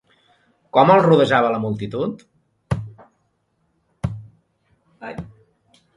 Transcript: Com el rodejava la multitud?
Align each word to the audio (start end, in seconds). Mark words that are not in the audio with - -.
Com 0.77 0.91
el 0.93 1.01
rodejava 1.07 1.51
la 1.57 1.59
multitud? 1.65 2.23